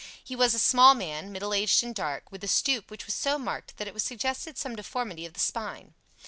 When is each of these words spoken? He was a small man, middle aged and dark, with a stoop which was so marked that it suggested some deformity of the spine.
He 0.23 0.35
was 0.35 0.55
a 0.55 0.57
small 0.57 0.95
man, 0.95 1.31
middle 1.31 1.53
aged 1.53 1.83
and 1.83 1.93
dark, 1.93 2.31
with 2.31 2.43
a 2.43 2.47
stoop 2.47 2.89
which 2.89 3.05
was 3.05 3.13
so 3.13 3.37
marked 3.37 3.77
that 3.77 3.87
it 3.87 4.01
suggested 4.01 4.57
some 4.57 4.75
deformity 4.75 5.27
of 5.27 5.33
the 5.33 5.39
spine. 5.39 5.93